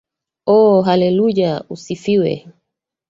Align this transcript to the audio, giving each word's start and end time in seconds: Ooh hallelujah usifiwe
Ooh 0.49 0.81
hallelujah 0.83 1.53
usifiwe 1.69 2.31